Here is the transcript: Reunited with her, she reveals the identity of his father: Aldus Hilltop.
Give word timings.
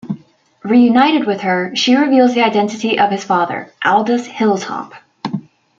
Reunited 0.63 1.27
with 1.27 1.41
her, 1.41 1.75
she 1.75 1.95
reveals 1.95 2.33
the 2.33 2.41
identity 2.41 2.97
of 2.97 3.11
his 3.11 3.23
father: 3.23 3.71
Aldus 3.85 4.25
Hilltop. 4.25 4.95